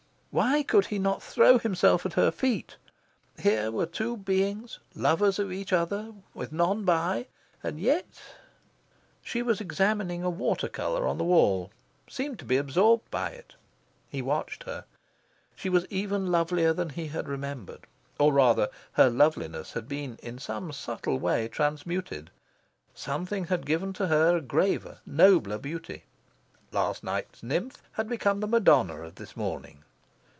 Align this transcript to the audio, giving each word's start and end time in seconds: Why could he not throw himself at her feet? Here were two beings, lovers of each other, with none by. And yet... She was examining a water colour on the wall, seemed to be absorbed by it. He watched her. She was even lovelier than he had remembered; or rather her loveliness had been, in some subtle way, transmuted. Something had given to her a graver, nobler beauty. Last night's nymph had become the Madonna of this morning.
Why 0.33 0.63
could 0.63 0.85
he 0.85 0.97
not 0.97 1.21
throw 1.21 1.57
himself 1.57 2.05
at 2.05 2.13
her 2.13 2.31
feet? 2.31 2.77
Here 3.37 3.69
were 3.69 3.85
two 3.85 4.15
beings, 4.15 4.79
lovers 4.95 5.39
of 5.39 5.51
each 5.51 5.73
other, 5.73 6.13
with 6.33 6.53
none 6.53 6.85
by. 6.85 7.27
And 7.61 7.81
yet... 7.81 8.05
She 9.21 9.41
was 9.41 9.59
examining 9.59 10.23
a 10.23 10.29
water 10.29 10.69
colour 10.69 11.05
on 11.05 11.17
the 11.17 11.25
wall, 11.25 11.69
seemed 12.07 12.39
to 12.39 12.45
be 12.45 12.55
absorbed 12.55 13.11
by 13.11 13.31
it. 13.31 13.55
He 14.09 14.21
watched 14.21 14.63
her. 14.63 14.85
She 15.53 15.67
was 15.67 15.85
even 15.87 16.31
lovelier 16.31 16.71
than 16.71 16.91
he 16.91 17.07
had 17.07 17.27
remembered; 17.27 17.85
or 18.17 18.31
rather 18.31 18.69
her 18.93 19.09
loveliness 19.09 19.73
had 19.73 19.89
been, 19.89 20.17
in 20.23 20.39
some 20.39 20.71
subtle 20.71 21.19
way, 21.19 21.49
transmuted. 21.49 22.29
Something 22.93 23.47
had 23.47 23.65
given 23.65 23.91
to 23.99 24.07
her 24.07 24.37
a 24.37 24.41
graver, 24.41 24.99
nobler 25.05 25.57
beauty. 25.57 26.05
Last 26.71 27.03
night's 27.03 27.43
nymph 27.43 27.83
had 27.91 28.07
become 28.07 28.39
the 28.39 28.47
Madonna 28.47 29.01
of 29.01 29.15
this 29.15 29.35
morning. 29.35 29.83